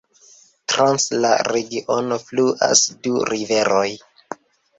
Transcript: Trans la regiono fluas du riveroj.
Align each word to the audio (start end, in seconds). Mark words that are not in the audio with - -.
Trans 0.71 1.03
la 1.25 1.33
regiono 1.47 2.17
fluas 2.23 2.83
du 3.05 3.15
riveroj. 3.31 3.87